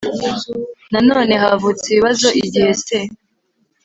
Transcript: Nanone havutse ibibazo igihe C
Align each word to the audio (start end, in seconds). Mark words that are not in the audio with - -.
Nanone 0.91 1.33
havutse 1.43 1.85
ibibazo 1.89 2.27
igihe 2.45 2.71
C 2.83 2.85